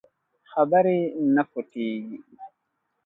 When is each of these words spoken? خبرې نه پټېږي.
خبرې 0.51 0.99
نه 1.33 1.43
پټېږي. 1.51 2.17